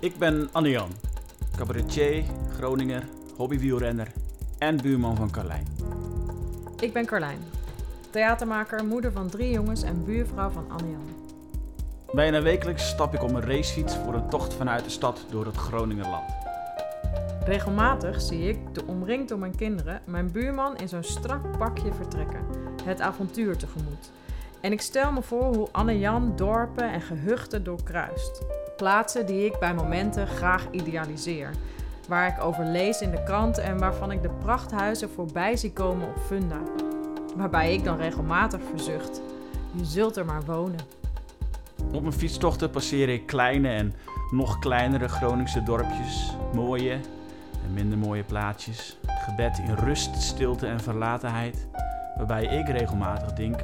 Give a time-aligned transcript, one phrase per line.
[0.00, 0.90] Ik ben Anne-Jan,
[1.56, 2.24] cabaretier,
[2.56, 3.02] Groninger,
[3.36, 4.12] hobbywielrenner
[4.58, 5.66] en buurman van Carlijn.
[6.78, 7.38] Ik ben Carlijn,
[8.10, 11.08] theatermaker, moeder van drie jongens en buurvrouw van Anne-Jan.
[12.12, 15.56] Bijna wekelijks stap ik op een racefiets voor een tocht vanuit de stad door het
[15.56, 16.32] Groningerland.
[17.44, 22.44] Regelmatig zie ik, de omringd door mijn kinderen, mijn buurman in zo'n strak pakje vertrekken,
[22.84, 24.10] het avontuur tegemoet.
[24.60, 28.42] En ik stel me voor hoe Anne-Jan dorpen en gehuchten doorkruist.
[28.80, 31.50] Plaatsen die ik bij momenten graag idealiseer.
[32.08, 36.08] Waar ik over lees in de krant en waarvan ik de prachthuizen voorbij zie komen
[36.08, 36.60] op Funda.
[37.36, 39.20] Waarbij ik dan regelmatig verzucht:
[39.72, 40.78] je zult er maar wonen.
[41.92, 43.94] Op mijn fietstochten passeer ik kleine en
[44.30, 46.92] nog kleinere Groningse dorpjes, mooie
[47.64, 51.66] en minder mooie plaatsjes, gebed in rust, stilte en verlatenheid,
[52.16, 53.62] waarbij ik regelmatig denk: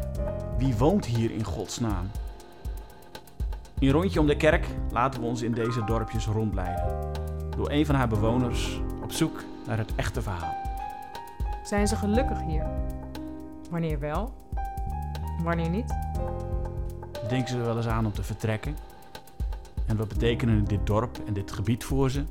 [0.58, 2.10] wie woont hier in godsnaam?
[3.78, 7.12] In rondje om de kerk laten we ons in deze dorpjes rondleiden.
[7.56, 10.54] Door een van haar bewoners op zoek naar het echte verhaal.
[11.62, 12.66] Zijn ze gelukkig hier?
[13.70, 14.32] Wanneer wel?
[15.42, 15.94] Wanneer niet?
[17.28, 18.76] Denken ze er wel eens aan om te vertrekken?
[19.86, 22.24] En wat betekenen dit dorp en dit gebied voor ze?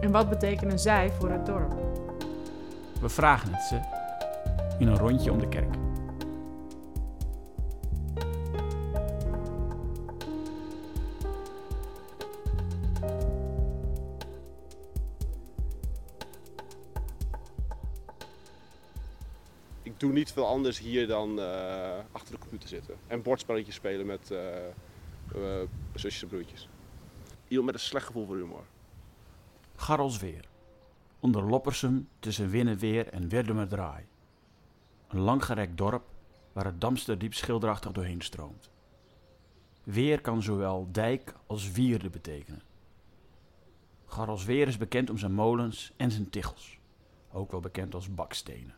[0.00, 1.74] En wat betekenen zij voor het dorp?
[3.00, 3.80] We vragen het ze
[4.78, 5.74] in een rondje om de kerk.
[20.12, 22.96] Niet veel anders hier dan eh, achter de computer zitten.
[23.06, 26.68] En bordspelletjes spelen met eh, eh, zusjes en broertjes.
[27.48, 28.64] Iemand met een slecht gevoel voor humor.
[29.76, 30.44] Garrelsweer.
[31.20, 34.04] Onder Loppersum tussen Winnenweer en Werdumerdraai.
[35.08, 36.04] Een langgerekt dorp
[36.52, 38.70] waar het Damsterdiep schilderachtig doorheen stroomt.
[39.82, 42.62] Weer kan zowel dijk als wierde betekenen.
[44.06, 46.78] Garrelsweer is bekend om zijn molens en zijn tichels.
[47.32, 48.74] Ook wel bekend als bakstenen.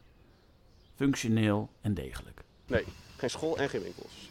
[0.94, 2.42] Functioneel en degelijk.
[2.66, 2.84] Nee,
[3.16, 4.30] geen school en geen winkels.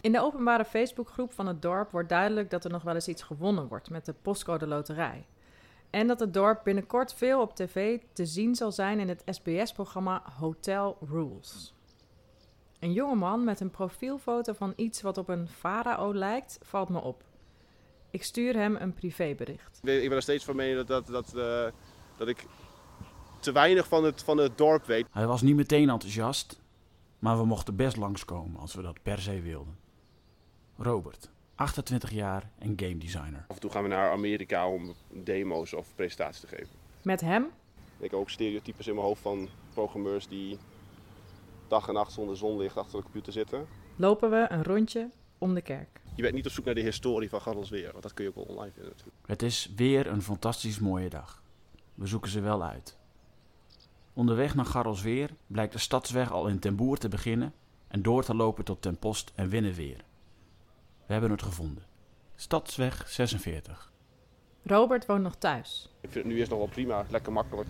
[0.00, 3.22] In de openbare Facebookgroep van het dorp wordt duidelijk dat er nog wel eens iets
[3.22, 5.26] gewonnen wordt met de postcode loterij.
[5.90, 10.22] En dat het dorp binnenkort veel op tv te zien zal zijn in het SBS-programma
[10.38, 11.74] Hotel Rules.
[12.78, 17.22] Een jongeman met een profielfoto van iets wat op een farao lijkt, valt me op.
[18.10, 19.80] Ik stuur hem een privébericht.
[19.82, 21.72] Ik ben er steeds van mening dat, dat, dat, eh,
[22.16, 22.46] dat ik
[23.44, 25.06] te weinig van het, van het dorp weet.
[25.10, 26.60] Hij was niet meteen enthousiast,
[27.18, 29.76] maar we mochten best langskomen als we dat per se wilden.
[30.76, 33.44] Robert, 28 jaar en game designer.
[33.48, 36.68] Af en toe gaan we naar Amerika om demo's of presentaties te geven.
[37.02, 37.46] Met hem
[37.98, 40.58] Ik heb ook stereotypes in mijn hoofd van programmeurs die
[41.68, 43.66] dag en nacht zonder zonlicht achter de computer zitten.
[43.96, 46.00] lopen we een rondje om de kerk.
[46.14, 48.36] Je bent niet op zoek naar de historie van Garrelsweer, want dat kun je ook
[48.36, 49.16] wel online vinden natuurlijk.
[49.26, 51.42] Het is weer een fantastisch mooie dag.
[51.94, 52.98] We zoeken ze wel uit.
[54.14, 57.52] Onderweg naar Garrelsweer blijkt de stadsweg al in Ten Boer te beginnen
[57.88, 59.96] en door te lopen tot Ten Post en Winnenweer.
[61.06, 61.82] We hebben het gevonden.
[62.36, 63.92] Stadsweg 46.
[64.62, 65.88] Robert woont nog thuis.
[66.00, 67.68] Ik vind het nu eerst nog wel prima, lekker makkelijk.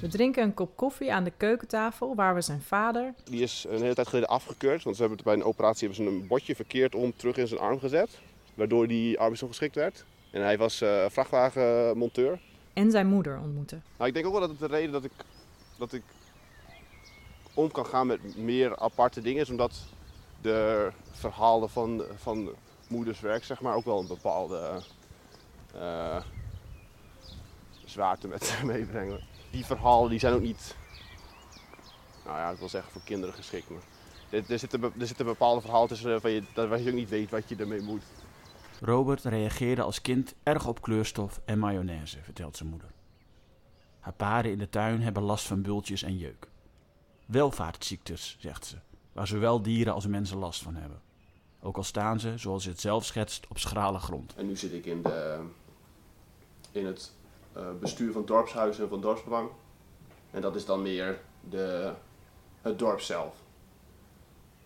[0.00, 3.80] We drinken een kop koffie aan de keukentafel waar we zijn vader, Die is een
[3.80, 6.54] hele tijd geleden afgekeurd, want ze hebben het bij een operatie hebben ze een botje
[6.54, 8.18] verkeerd om terug in zijn arm gezet.
[8.54, 10.04] Waardoor die arbeidsongeschikt werd.
[10.30, 12.38] En hij was eh, vrachtwagenmonteur.
[12.72, 13.82] en zijn moeder ontmoeten.
[13.96, 15.12] Nou, ik denk ook wel dat het de reden dat ik,
[15.78, 16.02] dat ik
[17.54, 19.74] om kan gaan met meer aparte dingen is omdat
[20.40, 22.48] de verhalen van, van
[22.88, 24.80] moeders werk zeg maar, ook wel een bepaalde
[25.74, 26.22] eh,
[27.84, 29.20] zwaarte met zich meebrengen.
[29.50, 30.76] Die verhalen die zijn ook niet,
[32.24, 33.70] nou ja, ik wil zeggen voor kinderen geschikt.
[33.70, 33.82] Maar
[34.48, 36.88] er, zit een, be- er zit een bepaalde verhaal tussen waarvan je, dat- waar je
[36.88, 38.02] ook niet weet wat je ermee moet.
[38.80, 42.88] Robert reageerde als kind erg op kleurstof en mayonaise, vertelt zijn moeder.
[44.06, 46.48] Haar paarden in de tuin hebben last van bultjes en jeuk.
[47.24, 48.76] Welvaartsziektes, zegt ze,
[49.12, 51.00] waar zowel dieren als mensen last van hebben.
[51.60, 54.34] Ook al staan ze, zoals ze het zelf schetst, op schrale grond.
[54.34, 55.40] En nu zit ik in, de,
[56.72, 57.12] in het
[57.52, 59.50] eh, bestuur van dorpshuizen en van dorpsbelang.
[60.30, 61.20] En dat is dan meer
[61.50, 61.92] de,
[62.62, 63.34] het dorp zelf.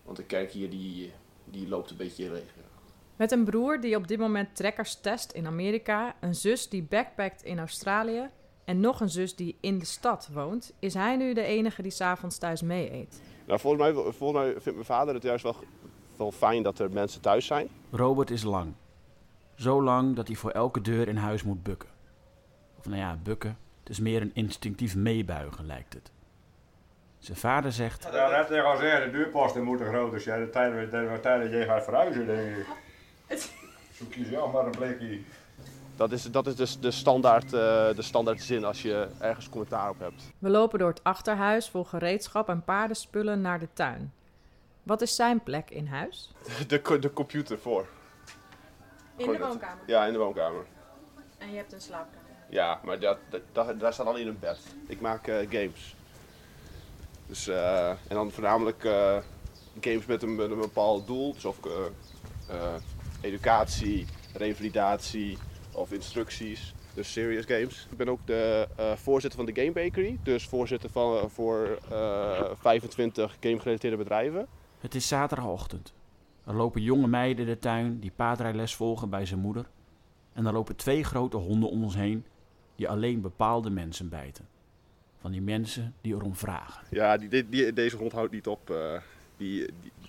[0.03, 1.13] Want de kerk hier die,
[1.45, 2.53] die loopt een beetje leeg.
[2.55, 2.69] ja.
[3.15, 7.43] Met een broer die op dit moment trekkers test in Amerika, een zus die backpackt
[7.43, 8.29] in Australië
[8.71, 11.91] en nog een zus die in de stad woont, is hij nu de enige die
[11.91, 13.21] s'avonds thuis mee eet.
[13.45, 15.55] Nou, volgens, mij, volgens mij vindt mijn vader het juist wel,
[16.17, 17.69] wel fijn dat er mensen thuis zijn.
[17.91, 18.73] Robert is lang.
[19.55, 21.89] Zo lang dat hij voor elke deur in huis moet bukken.
[22.77, 23.57] Of nou ja, bukken.
[23.79, 26.11] Het is meer een instinctief meebuigen, lijkt het.
[27.19, 30.45] Zijn vader zegt: Ja, net tegen al zeggen, de deurposten moeten groter zijn.
[30.45, 32.65] De tijd, de tijd dat je gaat verhuizen, denk ik.
[33.97, 35.19] Zoek je zelf maar een plekje.
[35.95, 37.51] Dat is, dat is dus de standaard, eh,
[37.95, 40.23] de standaard zin als je ergens commentaar op hebt.
[40.39, 44.13] We lopen door het achterhuis vol gereedschap en paardenspullen naar de tuin.
[44.83, 46.31] Wat is zijn plek in huis?
[46.67, 47.87] De, de computer voor.
[49.15, 49.47] In de dat.
[49.47, 49.83] woonkamer.
[49.87, 50.65] Ja, in de woonkamer.
[51.37, 52.19] En je hebt een slaapkamer.
[52.49, 54.59] Ja, maar dat, dat, dat- daar staat al in een bed.
[54.87, 55.95] Ik maak eh, games.
[57.27, 59.17] Dus, eh, en dan voornamelijk eh,
[59.81, 61.33] games met een, met een bepaald doel.
[61.33, 61.71] Dus of eh,
[62.55, 62.73] eh,
[63.21, 65.37] educatie, revalidatie
[65.73, 66.73] of instructies.
[66.93, 67.87] Dus serious games.
[67.91, 70.17] Ik ben ook de eh, voorzitter van de Game Bakery.
[70.23, 74.47] Dus voorzitter van, eh, voor eh 25 game-gerelateerde bedrijven.
[74.79, 75.93] Het is zaterdagochtend.
[76.45, 79.65] Er lopen jonge meiden de tuin die paardrijles volgen bij zijn moeder.
[80.33, 82.25] En er lopen twee grote honden om ons heen
[82.75, 84.47] die alleen bepaalde mensen bijten.
[85.19, 86.83] Van die mensen die erom vragen.
[86.89, 88.69] Ja, die, die, die- deze hond houdt niet op.
[88.69, 88.93] eh,
[89.41, 89.65] die,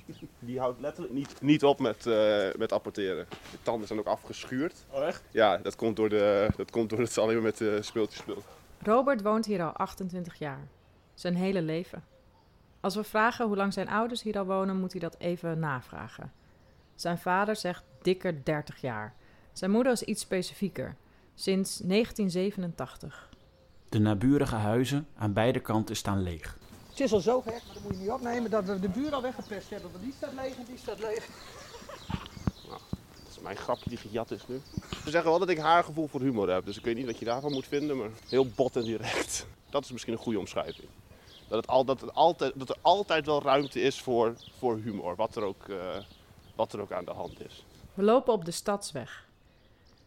[0.07, 3.27] die, die houdt letterlijk niet, niet op met, eh, met apporteren.
[3.51, 4.85] De tanden zijn ook afgeschuurd.
[4.91, 5.23] Oh echt?
[5.31, 8.21] Ja, dat komt door, de, dat komt door het ze alleen maar met uh, speeltjes
[8.21, 8.45] speelt.
[8.83, 10.69] Robert woont hier al 28 jaar.
[11.15, 12.05] Zijn hele leven.
[12.81, 16.33] Als we vragen hoe lang zijn ouders hier al wonen, moet hij dat even navragen.
[16.95, 19.15] Zijn vader zegt dikker 30 jaar.
[19.53, 20.97] Zijn moeder is iets specifieker.
[21.35, 23.29] Sinds 1987.
[23.89, 26.59] De naburige huizen aan beide kanten staan leeg.
[26.93, 29.15] Het is al zo gek, maar dat moet je niet opnemen, dat we de buur
[29.15, 29.91] al weggepest hebben.
[29.93, 31.27] Want die staat leeg en die staat leeg.
[32.69, 34.61] Dat is mijn grapje die gejat is nu.
[35.05, 36.65] Ze zeggen wel dat ik haar gevoel voor humor heb.
[36.65, 39.47] Dus ik weet niet wat je daarvan moet vinden, maar heel bot en direct.
[39.71, 40.89] Dat is misschien een goede omschrijving.
[41.49, 45.17] Dat, het al, dat, het altijd, dat er altijd wel ruimte is voor, voor humor,
[45.17, 45.77] wat er, ook, eh,
[46.55, 47.65] wat er ook aan de hand is.
[47.95, 49.27] We lopen op de stadsweg,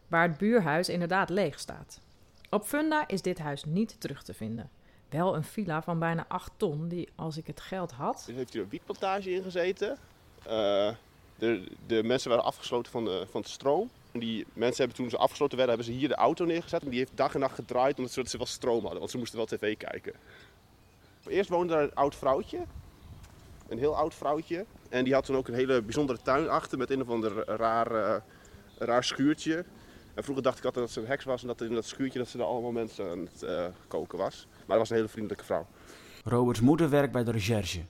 [0.08, 2.00] waar het buurhuis inderdaad leeg staat.
[2.50, 4.70] Op Funda is dit huis niet terug te vinden.
[5.08, 8.24] Wel een villa van bijna 8 ton, die als ik het geld had.
[8.28, 9.98] Er heeft hier een wietplantage in gezeten.
[10.42, 10.94] Eh,
[11.38, 13.90] de, de mensen waren afgesloten van, de, van het stroom.
[14.12, 16.82] En die mensen hebben toen ze afgesloten werden, hebben ze hier de auto neergezet.
[16.82, 18.98] En die heeft dag en nacht gedraaid omdat ze, ze wel stroom hadden.
[18.98, 20.12] Want ze moesten wel tv kijken.
[21.26, 22.58] Eerst woonde daar een oud vrouwtje.
[23.68, 24.64] Een heel oud vrouwtje.
[24.88, 27.90] En die had toen ook een hele bijzondere tuin achter met een of ander raar,
[27.90, 28.20] eh,
[28.78, 29.64] raar schuurtje.
[30.14, 32.18] En vroeger dacht ik altijd dat ze een heks was en dat in dat schuurtje
[32.18, 34.46] dat ze daar allemaal mensen aan het eh, koken was.
[34.66, 35.66] Maar dat was een hele vriendelijke vrouw.
[36.24, 37.80] Roberts moeder werkt bij de recherche.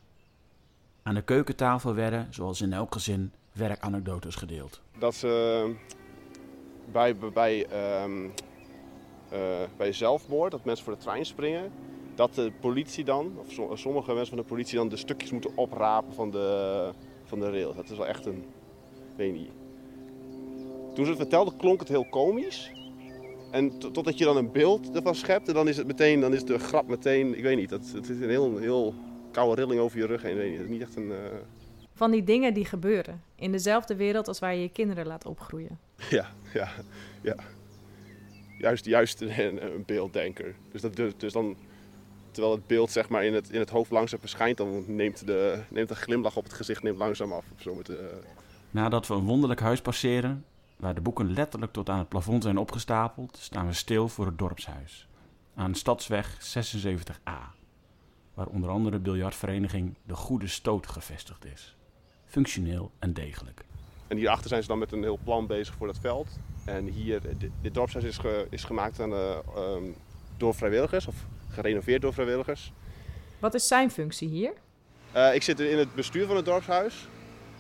[1.03, 4.81] Aan de keukentafel werden, zoals in elk gezin, werkanekdotes gedeeld.
[4.99, 5.75] dat ze
[6.93, 8.25] bij, bij, ehm,
[9.29, 9.41] eh,
[9.77, 11.73] bij zelfmoord, dat mensen voor de trein springen,
[12.15, 15.57] dat de politie dan, of so- sommige mensen van de politie dan de stukjes moeten
[15.57, 16.91] oprapen van de,
[17.25, 17.77] van de rails.
[17.77, 18.45] Dat is wel echt een,
[19.17, 19.51] weet niet.
[20.95, 22.73] Toen ze het vertelde klonk het heel komisch.
[23.57, 26.35] En to- totdat je dan een beeld ervan schept, en dan is het meteen, dan
[26.35, 28.95] is de grap meteen, ik weet niet, dat, het is een heel, heel
[29.33, 30.33] koude rilling over je rug heen.
[30.33, 31.39] Ik weet niet, het is niet echt een, eh,
[31.95, 33.23] Van die dingen die gebeuren.
[33.35, 35.79] In dezelfde wereld als waar je je kinderen laat opgroeien.
[36.11, 36.69] Ja, ja,
[37.23, 37.37] ja.
[38.59, 40.55] Juist, juist een, een beelddenker.
[40.73, 41.57] Dus, dat, dus, dus dan,
[42.31, 45.61] terwijl het beeld zeg maar in het, in het hoofd langzaam verschijnt, dan neemt de,
[45.69, 47.45] neemt de glimlach op het gezicht neemt langzaam af.
[47.55, 48.21] Of zo met de,
[48.71, 50.45] Nadat we een wonderlijk huis passeren,
[50.77, 54.39] waar de boeken letterlijk tot aan het plafond zijn opgestapeld, staan we stil voor het
[54.39, 55.09] dorpshuis.
[55.55, 57.55] Aan Stadsweg 76a,
[58.35, 61.77] waar onder andere biljartvereniging De Goede Stoot gevestigd is.
[62.25, 63.65] Functioneel en degelijk.
[64.09, 66.29] en hierachter zijn ze dan met een heel plan bezig voor dat veld.
[66.65, 69.83] En hier, dit, dit dorpshuis is, ge- is gemaakt aan de, ehm,
[70.37, 71.15] door vrijwilligers, of
[71.49, 72.73] gerenoveerd door vrijwilligers.
[73.39, 74.53] Wat is zijn functie hier?
[75.13, 77.09] Eh, ik zit in het bestuur van het dorpshuis.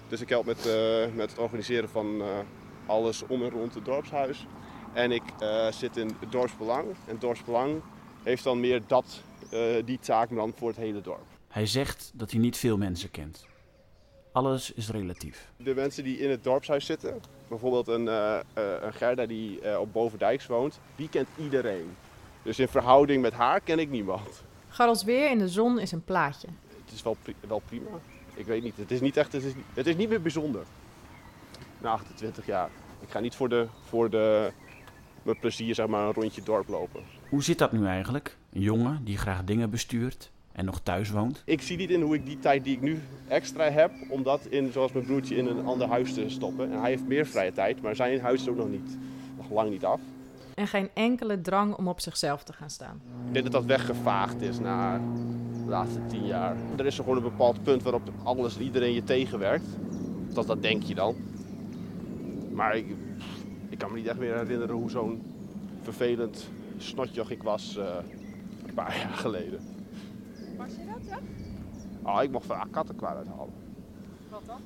[0.08, 2.26] Dus ik help met, eh, met het organiseren van eh,
[2.86, 4.46] alles om en rond het dorpshuis.
[4.92, 6.84] En ik eh, zit in het dorpsbelang.
[6.88, 7.80] En het dorpsbelang
[8.22, 11.24] heeft dan meer dat, eh, die taak dan voor het hele dorp.
[11.48, 13.46] Hij zegt dat hij niet veel mensen kent.
[14.32, 15.50] Alles is relatief.
[15.56, 18.42] De mensen die in het dorpshuis zitten, bijvoorbeeld een, eh, eh,
[18.80, 21.96] een Gerda die eh, op Bovendijks woont, die kent iedereen.
[22.42, 24.42] Dus in verhouding met haar ken ik niemand.
[24.68, 26.48] Garrelsweer in de zon is een plaatje.
[26.84, 27.88] Het is wel, pri- wel prima.
[28.34, 30.62] Ik weet niet, het is niet echt, het is, het is niet meer bijzonder.
[31.78, 32.68] Na 28 jaar.
[33.00, 34.52] Ik ga niet voor de, voor de,
[35.22, 37.02] mijn plezier zeg maar een rondje dorp lopen.
[37.28, 38.36] Hoe zit dat nu eigenlijk?
[38.52, 41.42] Een jongen die graag dingen bestuurt en nog thuis woont?
[41.44, 44.46] Ik zie niet in hoe ik die tijd die ik nu extra heb, om dat
[44.46, 46.72] in, zoals mijn broertje, in een ander huis te stoppen.
[46.72, 48.98] En hij heeft meer vrije tijd, maar zijn huis is ook nog niet,
[49.36, 50.00] nog lang niet af.
[50.54, 53.00] En geen enkele drang om op zichzelf te gaan staan.
[53.26, 54.98] Ik denk dat dat weggevaagd is na
[55.64, 56.56] de laatste tien jaar.
[56.76, 59.66] Er is er gewoon een bepaald punt waarop alles en iedereen je tegenwerkt.
[60.32, 61.16] Dat, dat denk je dan.
[62.56, 62.86] Maar ik,
[63.68, 65.22] ik kan me niet echt meer herinneren hoe zo'n
[65.82, 67.94] vervelend snotjoch ik was eh,
[68.66, 69.60] een paar jaar geleden.
[70.56, 71.18] Was je dat, ja?
[72.02, 73.52] Ah, ik mocht vaak kattenkwaad uithalen.
[74.30, 74.60] Wat dan?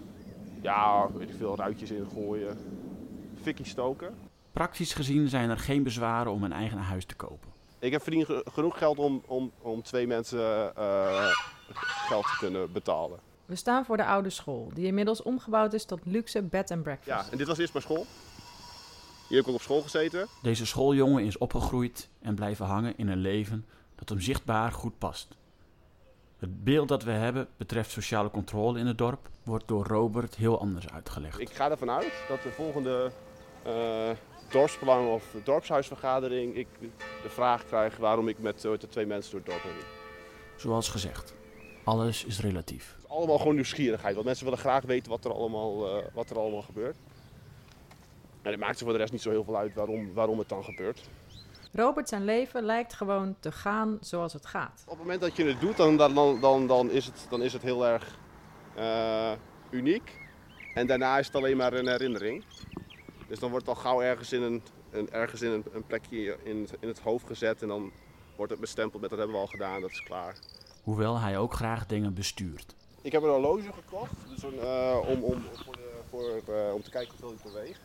[0.60, 2.58] Ja, weet ik veel, ruitjes ingooien.
[3.42, 4.14] Fikkie stoken.
[4.52, 7.48] Praktisch gezien zijn er geen bezwaren om een eigen huis te kopen.
[7.78, 11.26] Ik heb verdien ge- genoeg geld om, om, om twee mensen eh,
[12.08, 13.18] geld te kunnen betalen.
[13.50, 17.26] We staan voor de oude school, die inmiddels omgebouwd is tot luxe bed and breakfast.
[17.26, 18.06] Ja, en dit was eerst mijn school.
[19.28, 20.26] Hier heb ik ook op school gezeten.
[20.42, 25.28] Deze schooljongen is opgegroeid en blijven hangen in een leven dat hem zichtbaar goed past.
[26.38, 30.60] Het beeld dat we hebben betreft sociale controle in het dorp wordt door Robert heel
[30.60, 31.40] anders uitgelegd.
[31.40, 33.10] Ik ga ervan uit dat de volgende
[33.62, 34.10] eh
[34.48, 36.68] dorpsbelang of dorpshuisvergadering ik
[37.22, 39.84] de vraag krijg waarom ik met eh, de twee mensen door het dorp heen.
[40.56, 41.34] Zoals gezegd,
[41.84, 42.92] alles is relatief.
[42.94, 46.30] Het is allemaal gewoon nieuwsgierigheid, want mensen willen graag weten wat er allemaal, eh, wat
[46.30, 46.96] er allemaal gebeurt.
[48.42, 50.48] En het maakt ze voor de rest niet zo heel veel uit waarom, waarom het
[50.48, 51.08] dan gebeurt.
[51.72, 54.82] Robert zijn leven lijkt gewoon te gaan zoals het gaat.
[54.84, 57.52] Op het moment dat je het doet, dan, dan, dan, dan, is, het, dan is
[57.52, 58.18] het heel erg
[58.74, 59.32] eh,
[59.70, 60.18] uniek.
[60.74, 62.44] En daarna is het alleen maar een herinnering.
[63.28, 66.36] Dus dan wordt het al gauw ergens in een, een, ergens in een, een plekje
[66.42, 67.62] in, het- in het hoofd gezet.
[67.62, 67.92] En dan
[68.36, 70.34] wordt het bestempeld met dat hebben we al gedaan, dat is klaar.
[70.82, 72.74] Hoewel hij ook graag dingen bestuurt.
[73.02, 76.90] Ik heb een horloge gekocht dus eh, om, om, voor de, voor, eh, om te
[76.90, 77.80] kijken hoeveel ik beweeg.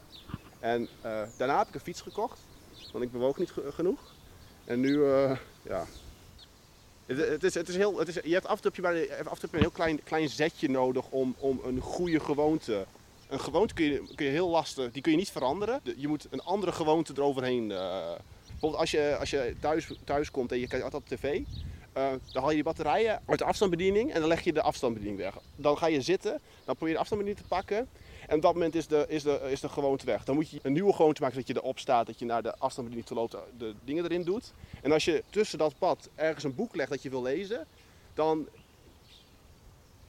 [0.60, 2.40] En eh, daarna heb ik een fiets gekocht,
[2.92, 4.00] want ik bewoog niet ge- genoeg.
[4.66, 5.04] En nu,
[5.62, 5.86] ja.
[7.06, 8.86] Het, het is, het is heel, het is, je hebt af en toe,
[9.52, 12.86] een heel klein, klein zetje nodig om, om een goede gewoonte.
[13.30, 15.80] Een gewoonte kun je, kun je heel lastig, die kun je niet veranderen.
[15.84, 17.72] De- Je moet een andere gewoonte eroverheen.
[17.72, 18.12] eh
[18.48, 21.42] bijvoorbeeld als je, als je thuis, thuis komt en je kijkt altijd op tv,
[21.96, 25.22] eh, dan haal je die batterijen uit de afstandsbediening en dan leg je de afstandsbediening
[25.22, 25.38] weg.
[25.56, 26.32] Dan ga je zitten,
[26.66, 27.88] dan probeer je de afstandsbediening te pakken.
[28.28, 30.24] En op dat moment is de, is, de, is de gewoonte weg.
[30.24, 32.52] Dan moet je een nieuwe gewoonte maken dat je erop staat, dat je naar de
[32.52, 34.54] afstandsbediening toe loopt, de dingen erin doet.
[34.82, 37.66] En als je tussen dat pad ergens een boek legt dat je wil lezen,
[38.14, 38.48] dan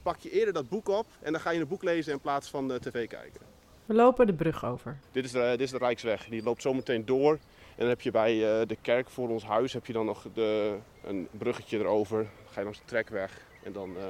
[0.01, 2.49] pak je eerder dat boek op en dan ga je een boek lezen in plaats
[2.49, 3.41] van de tv kijken.
[3.85, 4.97] We lopen de brug over.
[5.11, 6.25] Dit is, de, dit is de Rijksweg.
[6.25, 7.39] Die loopt zo meteen door.
[7.77, 10.25] En dan heb je bij eh, de kerk voor ons huis heb je dan nog
[10.33, 12.17] de, een bruggetje erover.
[12.17, 14.03] Dan ga je langs de trekweg en dan eh,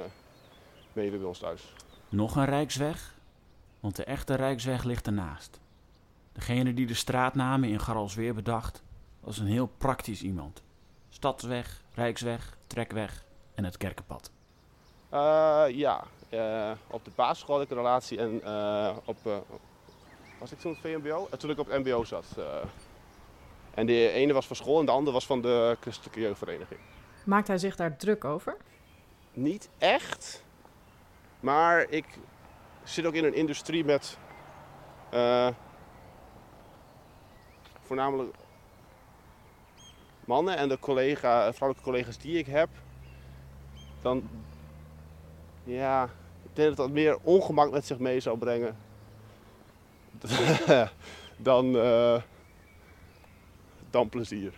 [0.92, 1.72] ben je weer bij ons thuis.
[2.08, 3.14] Nog een Rijksweg?
[3.80, 5.60] Want de echte Rijksweg ligt ernaast.
[6.32, 8.82] Degene die de straatnamen in Garalsweer bedacht,
[9.20, 10.62] was een heel praktisch iemand.
[11.08, 14.30] Stadsweg, Rijksweg, Trekweg en het Kerkenpad.
[15.08, 16.04] Eh, ja,
[16.86, 18.34] op de basisschool had ik een relatie en
[19.04, 19.44] op...
[20.38, 21.28] was ik toen op het VMBO?
[21.38, 22.26] Toen ik op het MBO zat.
[23.78, 23.80] Eh.
[23.80, 26.80] en de ene was van school en de andere was van de christelijke jeugdvereniging.
[27.24, 28.56] Maakt hij zich daar druk over?
[29.32, 30.44] Niet echt.
[31.40, 32.04] Maar ik
[32.82, 34.18] zit ook in een industrie met
[35.10, 35.48] eh,
[37.82, 38.34] voornamelijk
[40.24, 42.68] mannen en de collega, vrouwelijke collega's die ik heb.
[44.02, 44.28] Dan
[45.64, 46.04] ja,
[46.42, 48.76] ik denk dat dat meer ongemak met zich mee zou brengen.
[51.36, 52.22] dan, eh,
[53.90, 54.52] dan plezier.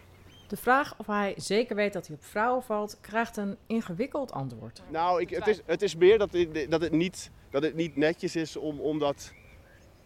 [0.51, 4.83] De vraag of hij zeker weet dat hij op vrouwen valt, krijgt een ingewikkeld antwoord.
[4.89, 7.97] Nou, ik, het, is, het is meer dat het, dat het, niet, dat het niet
[7.97, 9.33] netjes is om, omdat...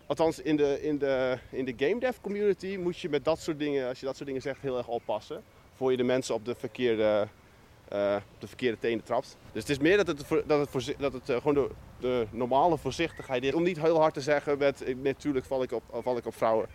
[0.07, 3.59] Althans, in de, in, de, in de game dev community moet je met dat soort
[3.59, 5.43] dingen, als je dat soort dingen zegt, heel erg oppassen.
[5.75, 7.29] Voor je de mensen op de verkeerde,
[7.89, 9.37] eh, op de verkeerde tenen trapt.
[9.53, 12.79] Dus het is meer dat het, dat het, dat het eh, gewoon de, de normale
[12.79, 13.55] voorzichtigheid is.
[13.55, 16.69] Om niet heel hard te zeggen met, natuurlijk val ik op, val ik op vrouwen.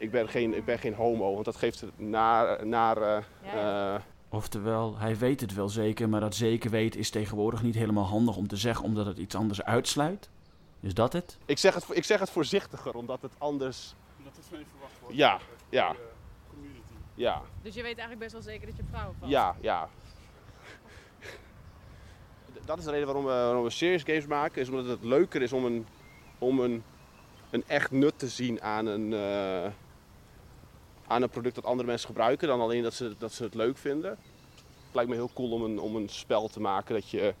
[0.00, 4.98] Ik ben, geen, ik ben geen homo, want dat geeft naar, naar eh, eh, Oftewel,
[4.98, 8.48] hij weet het wel zeker, maar dat zeker weten is tegenwoordig niet helemaal handig om
[8.48, 10.30] te zeggen omdat het iets anders uitsluit.
[10.80, 11.38] Is dat het?
[11.46, 13.94] ik, zeg het, ik zeg het voorzichtiger, omdat het anders...
[14.24, 15.16] Dat het van je verwacht wordt.
[15.16, 15.38] Ja,
[15.68, 15.94] ja.
[16.48, 16.92] community.
[17.14, 19.30] Ja, Dus je weet eigenlijk best wel zeker dat je vrouwen valt?
[19.30, 19.88] ja, ja.
[22.64, 24.60] Dat is de reden waarom we, waarom we serious games maken.
[24.60, 25.86] Is omdat het leuker is om een,
[26.38, 26.82] om een,
[27.50, 29.70] een echt nut te zien aan een, eh,
[31.10, 32.48] aan een product dat andere mensen gebruiken.
[32.48, 34.10] Dan alleen dat ze, dat ze het leuk vinden.
[34.10, 37.34] Het lijkt me heel cool om een, om een spel te maken dat je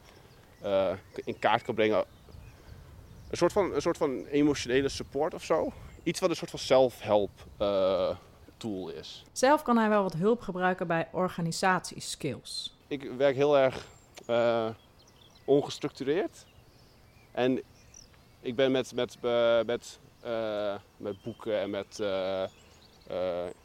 [0.60, 2.04] eh, in kaart kan brengen.
[3.30, 5.72] Een soort, van, een soort van emotionele support of zo.
[6.02, 8.16] Iets wat een soort van self-help eh,
[8.56, 9.24] tool is.
[9.32, 12.76] Zelf kan hij wel wat hulp gebruiken bij organisatieskills.
[12.86, 13.86] ik werk heel erg
[14.26, 14.68] eh,
[15.44, 16.46] ongestructureerd.
[17.32, 17.62] En
[18.40, 19.16] ik ben met, met,
[19.66, 19.98] met,
[20.96, 22.00] met boeken en met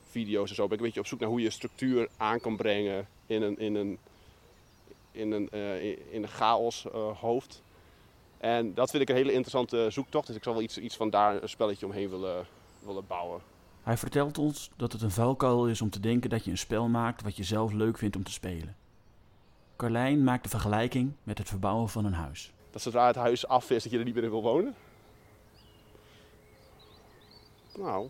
[0.10, 2.56] video's en zo ben ik een beetje op zoek naar hoe je structuur aan kan
[2.56, 3.98] brengen in een, in een,
[5.12, 7.64] in een, eh, in een chaos eh, hoofd.
[8.38, 10.28] En dat vind ik een hele interessante zoektocht.
[10.28, 12.46] Dus ik zal wel iets, iets van daar een spelletje omheen willen,
[12.80, 13.42] willen bouwen.
[13.84, 16.88] Hij vertelt ons dat het een vuilkuil is om te denken dat je een spel
[16.88, 18.76] maakt wat je zelf leuk vindt om te spelen.
[19.76, 22.52] Carlijn maakt de vergelijking met het verbouwen van een huis.
[22.72, 24.76] Dat zodra het huis af is, dat je er niet meer in wil wonen?
[27.78, 28.10] Nou,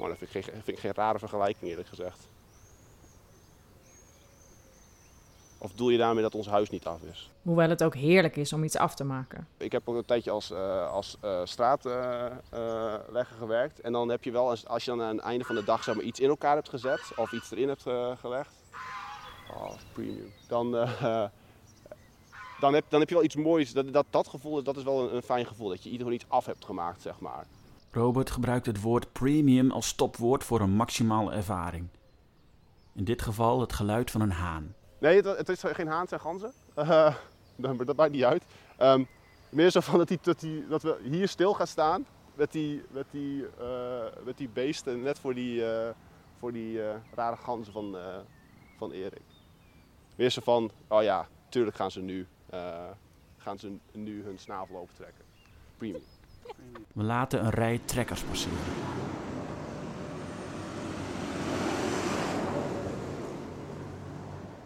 [0.00, 2.28] Maar dat vind ik, geen, vind ik geen rare vergelijking eerlijk gezegd.
[5.58, 7.30] Of bedoel je daarmee dat ons huis niet af is?
[7.42, 9.48] Hoewel het ook heerlijk is om iets af te maken.
[9.56, 13.80] Ik heb ook een tijdje als, eh, als eh, straatlegger gewerkt.
[13.80, 15.94] En dan heb je wel, als, je dan aan het einde van de dag zeg
[15.94, 18.54] maar, iets in elkaar hebt gezet of iets erin hebt eh, gelegd.
[19.54, 20.32] Oh, premium.
[20.48, 21.24] Dan, eh,
[22.60, 23.72] dan, heb, dan heb je wel iets moois.
[23.72, 25.68] Dat, dat, dat gevoel dat is wel een, een fijn gevoel.
[25.68, 27.46] Dat je ieder iets af hebt gemaakt, zeg maar.
[27.92, 31.88] Robert gebruikt het woord premium als stopwoord voor een maximale ervaring.
[32.94, 34.74] In dit geval het geluid van een haan.
[34.98, 36.52] Nee, het, is geen haan, het zijn ganzen.
[36.74, 37.14] Eh,
[37.86, 38.44] dat, maakt niet uit.
[38.76, 39.04] Ehm,
[39.48, 40.18] meer zo van dat, die,
[40.68, 45.34] dat, we hier stil gaan staan met die, met die, eh, die beesten, net voor
[45.34, 45.94] die, eh,
[46.38, 46.80] voor die
[47.14, 47.96] rare ganzen van,
[48.78, 49.22] van Erik.
[50.16, 52.26] Meer zo van, oh ja, tuurlijk gaan ze nu,
[53.36, 55.24] gaan ze nu hun snavel opentrekken.
[55.76, 56.02] Premium.
[56.92, 58.58] We laten een rij trekkers passeren.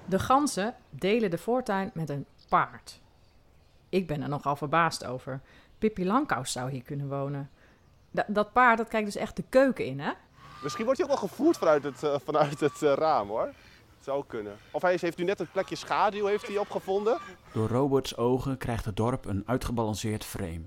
[0.04, 3.00] De ganzen delen de voortuin met een paard.
[3.88, 5.40] Ik ben er nogal verbaasd over.
[5.78, 7.50] Pippi Langkous zou hier kunnen wonen.
[8.10, 10.12] Da- dat paard dat kijkt dus echt de keuken in, hè?
[10.62, 13.44] Misschien wordt hij ook wel gevoerd vanuit het, eh, vanuit het eh, raam hoor.
[13.96, 14.56] Het zou kunnen.
[14.70, 17.18] Of hij heeft nu net een plekje schaduw heeft hij opgevonden.
[17.52, 20.60] Door Roberts ogen krijgt het dorp een uitgebalanceerd frame.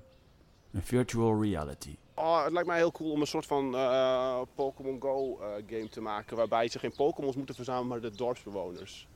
[0.78, 1.96] Een virtual reality.
[2.14, 5.90] Oh, het lijkt mij heel cool om een soort van eh, Pokémon Go eh, game
[5.90, 6.38] te maken.
[6.38, 9.08] Waarbij ze geen Pokémons moeten verzamelen, maar de dorpsbewoners.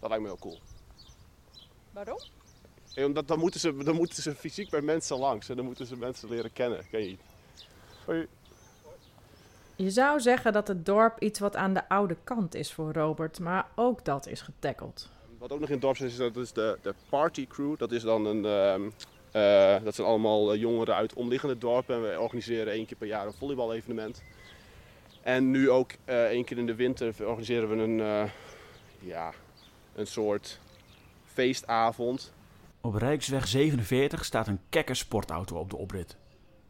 [0.00, 0.58] Dat lijkt me heel cool.
[1.92, 2.18] Waarom?
[2.94, 5.48] En omdat dan moeten, ze, dan moeten ze fysiek bij mensen langs.
[5.48, 6.88] En dan moeten ze mensen leren kennen.
[6.90, 7.20] Ken je niet?
[8.04, 8.26] Hoi.
[9.76, 13.40] Je zou zeggen dat het dorp iets wat aan de oude kant is voor Robert,
[13.40, 15.08] maar ook dat is getackeld.
[15.38, 17.78] Wat ook nog in het dorp is, dat is de, de party crew.
[17.78, 18.44] Dat is dan een...
[18.44, 18.90] ehm,
[19.30, 21.94] eh, dat zijn allemaal eh, jongeren uit omliggende dorpen.
[21.94, 24.22] En we organiseren één keer per jaar een volleyballevenement.
[25.22, 28.30] En nu ook eh, één keer in de winter organiseren we een,
[29.00, 29.32] ja,
[29.94, 30.60] een soort
[31.24, 32.32] feestavond.
[32.80, 36.16] Op Rijksweg 47 staat een kekke sportauto op de oprit.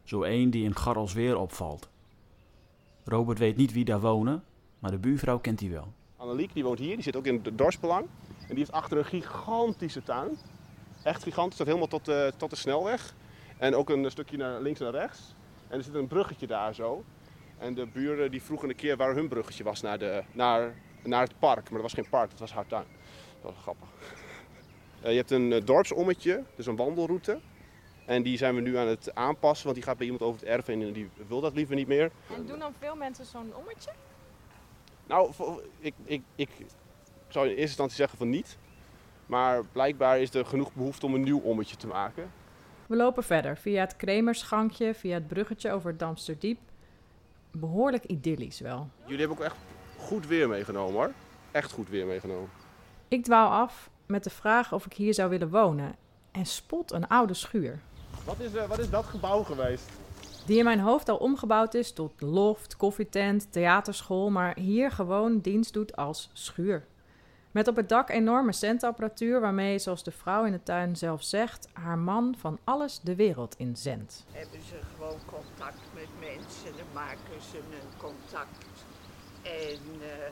[0.03, 1.89] Zo één die in Garrelsweer opvalt.
[3.03, 4.43] Robert weet niet wie daar wonen,
[4.79, 5.93] maar de buurvrouw kent hij wel.
[6.17, 8.05] Anneliek, die woont hier, die zit ook in het dorpsbelang.
[8.39, 10.37] En die heeft achter een gigantische tuin.
[11.03, 13.13] Echt gigantisch, dat helemaal tot de, tot de snelweg.
[13.57, 15.35] En ook een stukje naar links en naar rechts.
[15.67, 17.03] En er zit een bruggetje daar zo.
[17.57, 21.21] En de buren die vroegen een keer waar hun bruggetje was naar, de, naar, naar
[21.21, 21.63] het park.
[21.63, 22.85] Maar dat was geen park, dat was haar tuin.
[23.41, 23.87] Dat was grappig.
[25.01, 27.39] Eh, je hebt een eh, dorpsommetje, dus een wandelroute.
[28.05, 30.49] En die zijn we nu aan het aanpassen, want die gaat bij iemand over het
[30.49, 32.11] erf heen en die wil dat liever niet meer.
[32.35, 33.91] En doen dan veel mensen zo'n ommetje?
[35.07, 35.31] Nou,
[35.79, 36.49] ik, ik, ik
[37.27, 38.57] zou in eerste instantie zeggen van niet.
[39.29, 42.31] Maar blijkbaar is er genoeg behoefte om een nieuw ommetje te maken.
[42.87, 46.59] We lopen verder via het Kremersgankje, via het bruggetje over het Damsterdiep.
[47.51, 48.89] Behoorlijk idyllisch wel.
[49.03, 49.55] Jullie hebben ook echt
[49.97, 51.11] goed weer meegenomen hoor.
[51.51, 52.49] Echt goed weer meegenomen.
[53.07, 55.95] Ik dwaal af met de vraag of ik hier zou willen wonen
[56.31, 57.79] en spot een oude schuur.
[58.25, 59.89] Wat is, eh, wat is dat gebouw geweest?
[60.45, 65.73] Die in mijn hoofd al omgebouwd is tot loft, koffietent, theaterschool, maar hier gewoon dienst
[65.73, 66.85] doet als schuur.
[67.51, 71.67] Met op het dak enorme centapparatuur waarmee, zoals de vrouw in de tuin zelf zegt,
[71.73, 74.25] haar man van alles de wereld in zendt.
[74.31, 78.65] hebben ze gewoon contact met mensen, dan maken ze een contact.
[79.41, 80.31] En eh,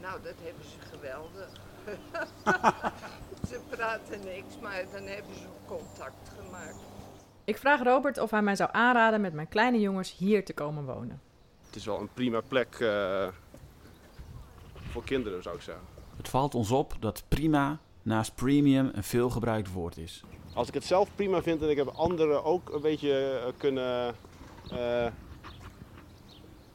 [0.00, 1.48] nou, dat hebben ze geweldig.
[3.50, 6.78] ze praten niks, maar dan hebben ze contact gemaakt.
[7.44, 10.84] Ik vraag Robert of hij mij zou aanraden met mijn kleine jongens hier te komen
[10.84, 11.20] wonen.
[11.66, 13.28] Het is wel een prima plek eh,
[14.94, 15.84] voor kinderen zou ik zeggen.
[16.16, 20.22] Het valt ons op dat prima naast premium een veelgebruikt woord is.
[20.54, 24.14] Als ik het zelf prima vind en ik heb anderen ook een beetje eh, kunnen
[24.70, 25.06] eh,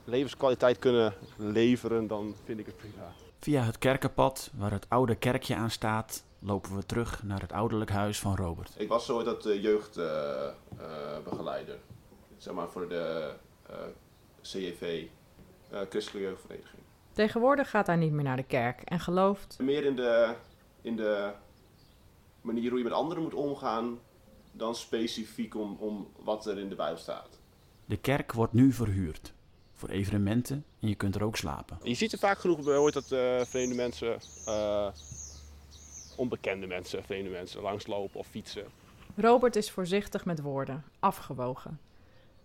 [0.03, 3.13] levenskwaliteit kunnen leveren, dan vind ik het prima.
[3.39, 7.91] Via het kerkenpad, waar het oude kerkje aan staat, lopen we terug naar het ouderlijk
[7.91, 8.73] huis van Robert.
[8.77, 11.77] Ik was zo dat jeugdbegeleider,
[12.37, 13.33] zeg maar voor de
[13.65, 13.75] eh,
[14.41, 15.05] CJV,
[15.69, 16.83] eh, Christelijke Jeugdvereniging.
[17.19, 20.35] Tegenwoordig gaat hij niet meer naar de kerk en gelooft Meer in de,
[20.81, 21.31] in de
[22.41, 23.99] manier hoe je met anderen moet omgaan,
[24.51, 27.39] dan specifiek om, om wat er in de Bijbel staat.
[27.85, 29.33] De kerk wordt nu verhuurd.
[29.73, 31.77] Voor evenementen en je kunt er ook slapen.
[31.83, 34.87] Je ziet er vaak genoeg bij hoort dat eh, vreemde mensen, eh,
[36.17, 38.65] onbekende mensen, vreemde mensen langslopen of fietsen.
[39.15, 41.79] Robert is voorzichtig met woorden, afgewogen.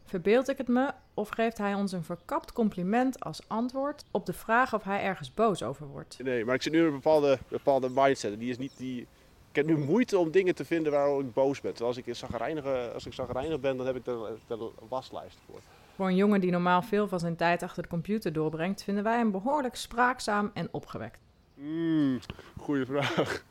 [0.05, 4.33] Verbeeld ik het me of geeft hij ons een verkapt compliment als antwoord op de
[4.33, 6.19] vraag of hij ergens boos over wordt?
[6.23, 8.39] Nee, maar ik zit nu in een bepaalde, bepaalde mindset.
[8.39, 9.07] Die is niet die...
[9.51, 11.71] Ik heb nu moeite om dingen te vinden waarom ik boos ben.
[11.71, 12.65] Terwijl als ik zagrijnig,
[12.95, 15.61] als ik zagrijnig ben, dan heb ik er de waslijst voor.
[15.95, 19.17] Voor een jongen die normaal veel van zijn tijd achter de computer doorbrengt, vinden wij
[19.17, 21.21] hem behoorlijk spraakzaam en opgewekt.
[21.55, 22.19] Mm,
[22.59, 23.45] goeie vraag.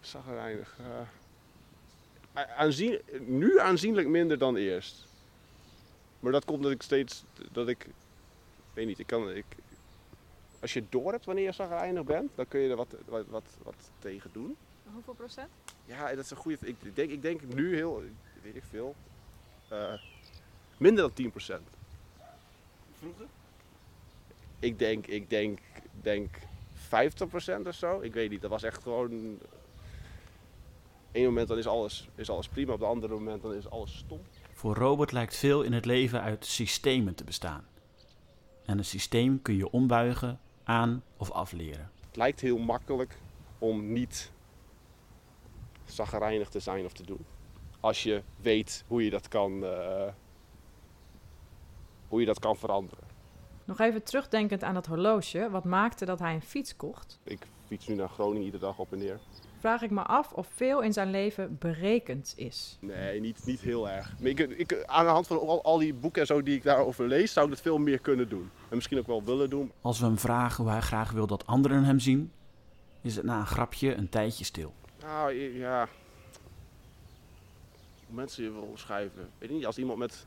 [0.00, 0.76] Zagrijnig.
[2.34, 5.06] Uh, aanzien, nu aanzienlijk minder dan eerst.
[6.24, 7.86] Maar dat komt dat ik steeds, dat ik,
[8.72, 9.44] weet niet, ik kan, ik,
[10.60, 13.44] als je door hebt wanneer je zagrijnig bent, dan kun je er wat, wat, wat,
[13.62, 14.56] wat tegen doen.
[14.92, 15.48] Hoeveel procent?
[15.84, 18.02] Ja, dat is een goede, ik denk, ik denk nu heel,
[18.42, 18.94] weet ik veel,
[19.72, 19.92] uh,
[20.76, 21.32] minder dan 10%.
[22.98, 23.26] Vroeger?
[24.58, 25.58] Ik denk, ik denk,
[26.00, 26.36] denk
[27.64, 28.00] 50% of zo.
[28.00, 29.38] Ik weet niet, dat was echt gewoon.
[31.12, 33.96] Eén moment dan is alles, is alles prima, op het andere moment dan is alles
[33.96, 34.20] stom.
[34.64, 37.64] Voor Robert lijkt veel in het leven uit systemen te bestaan.
[38.64, 41.90] En een systeem kun je ombuigen, aan of afleren.
[42.06, 43.18] Het lijkt heel makkelijk
[43.58, 44.32] om niet
[45.84, 47.24] zagrijnig te zijn of te doen.
[47.80, 50.08] Als je weet hoe je dat kan, uh,
[52.08, 53.04] hoe je dat kan veranderen.
[53.64, 57.18] Nog even terugdenkend aan dat horloge, wat maakte dat hij een fiets kocht?
[57.24, 59.20] Ik fiets nu naar Groningen iedere dag op en neer.
[59.64, 62.78] Vraag ik me af of veel in zijn leven berekend is.
[62.80, 64.14] Nee, niet, niet heel erg.
[64.20, 67.08] Ik, ik, aan de hand van al, al, die boeken en zo die ik daarover
[67.08, 68.50] lees, zou ik dat veel meer kunnen doen.
[68.68, 69.72] En misschien ook wel willen doen.
[69.80, 72.32] Als we hem vragen hoe hij graag wil dat anderen hem zien,
[73.00, 74.74] is het na een grapje een tijdje stil.
[75.00, 75.88] Nou ja.
[78.06, 79.28] Hoe mensen je wil schrijven.
[79.38, 80.26] Weet je niet, als iemand met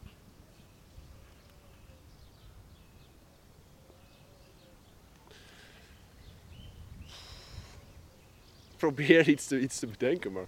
[8.86, 10.46] probeer iets te, iets te bedenken, maar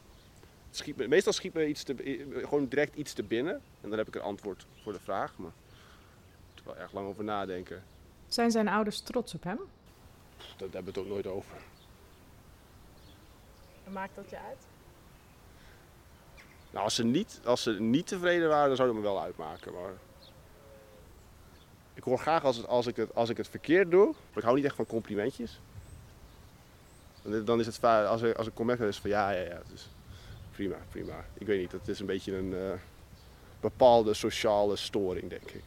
[0.71, 1.95] schiet me, meestal schiet me iets te,
[2.41, 3.53] gewoon direct iets te binnen.
[3.81, 6.93] En dan heb ik een antwoord voor de vraag, maar ik moet er wel erg
[6.93, 7.83] lang over nadenken.
[8.27, 9.59] Zijn zijn ouders trots op hem?
[10.37, 11.57] Daar hebben we het ook nooit over.
[13.91, 14.67] Maakt dat je uit?
[16.71, 19.73] Nou, als ze, niet, als ze niet tevreden waren, dan zou het me wel uitmaken.
[19.73, 19.91] Maar
[21.93, 24.05] ik hoor graag als, het, als, ik het, als ik het verkeerd doe.
[24.05, 25.59] Maar ik hou niet echt van complimentjes.
[27.45, 29.89] Dan is het vaak, als ik, als ik comment is van ja, ja, ja, dus
[30.51, 31.25] prima, prima.
[31.33, 32.71] Ik weet niet, dat is een beetje een uh,
[33.59, 35.63] bepaalde sociale storing, denk ik.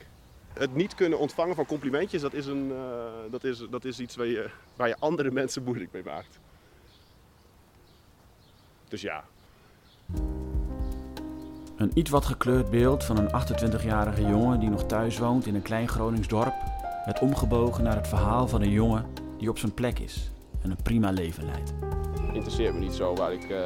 [0.53, 4.17] Het niet kunnen ontvangen van complimentjes, dat is, een, uh, dat is, dat is iets
[4.17, 6.39] waar je, andere mensen moeilijk mee maakt.
[8.89, 9.25] Dus ja.
[11.77, 15.63] Een iets wat gekleurd beeld van een 28-jarige jongen die nog thuis woont in een
[15.63, 16.55] klein Gronings dorp,
[17.05, 19.07] werd omgebogen naar het verhaal van een jongen
[19.39, 20.31] die op zijn plek is
[20.63, 21.73] en een prima leven leidt.
[22.33, 23.59] Interesseert me niet zo waar, ik, uh,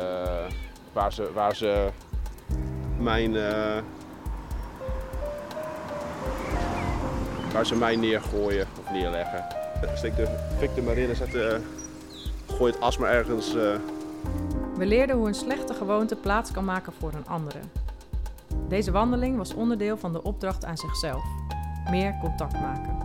[0.93, 1.89] waar, ze, waar ze
[2.99, 3.35] mijn.
[3.35, 3.77] Uh,
[7.53, 9.45] waar ze mij neergooien of neerleggen.
[9.95, 10.27] Steek de
[10.59, 11.55] fik er maar in en zet, uh,
[12.47, 13.53] gooi het as maar ergens.
[14.77, 17.59] We leerden hoe een slechte gewoonte plaats kan maken voor een andere.
[18.69, 21.25] Deze wandeling was onderdeel van de opdracht aan zichzelf:
[21.91, 22.96] meer contact maken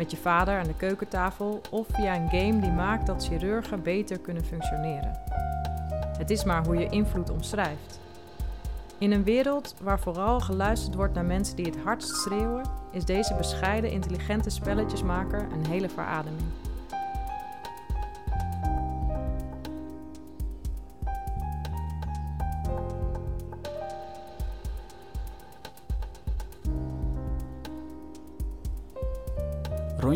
[0.00, 4.18] met je vader aan de keukentafel of via een game die maakt dat chirurgen beter
[4.18, 5.20] kunnen functioneren.
[6.18, 8.00] Het is maar hoe je invloed omschrijft.
[8.98, 13.34] In een wereld waar vooral geluisterd wordt naar mensen die het hardst schreeuwen, is deze
[13.34, 16.48] bescheiden, intelligente spelletjesmaker een hele verademing.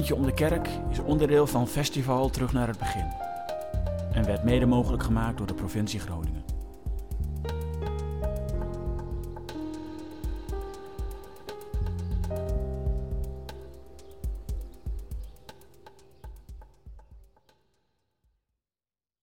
[0.04, 3.12] Rondje om de Kerk is onderdeel van Festival Terug naar het Begin
[4.12, 6.53] en werd mede mogelijk gemaakt door de provincie Groningen.